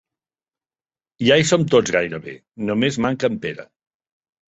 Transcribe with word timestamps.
Ja 1.27 1.37
hi 1.43 1.47
som 1.51 1.67
tots 1.75 1.95
gairebé: 1.99 2.37
només 2.73 3.01
manca 3.09 3.33
en 3.35 3.41
Pere. 3.49 3.71